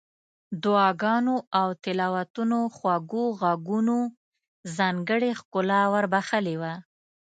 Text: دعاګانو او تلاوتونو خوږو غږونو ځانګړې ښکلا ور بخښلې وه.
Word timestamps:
دعاګانو 0.63 1.35
او 1.59 1.67
تلاوتونو 1.83 2.59
خوږو 2.75 3.25
غږونو 3.39 3.97
ځانګړې 4.77 5.31
ښکلا 5.39 5.81
ور 5.93 6.05
بخښلې 6.13 6.55
وه. 6.61 6.73